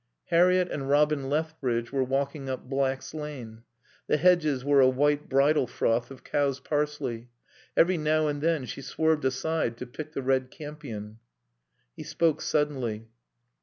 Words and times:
Harriett 0.31 0.67
and 0.71 0.89
Robin 0.89 1.29
Lethbridge 1.29 1.91
were 1.91 2.03
walking 2.03 2.49
up 2.49 2.67
Black's 2.67 3.13
Lane. 3.13 3.61
The 4.07 4.17
hedges 4.17 4.65
were 4.65 4.81
a 4.81 4.89
white 4.89 5.29
bridal 5.29 5.67
froth 5.67 6.09
of 6.09 6.23
cow's 6.23 6.59
parsley. 6.59 7.29
Every 7.77 7.99
now 7.99 8.25
and 8.27 8.41
then 8.41 8.65
she 8.65 8.81
swerved 8.81 9.25
aside 9.25 9.77
to 9.77 9.85
pick 9.85 10.13
the 10.13 10.23
red 10.23 10.49
campion. 10.49 11.19
He 11.95 12.01
spoke 12.01 12.41
suddenly. 12.41 13.09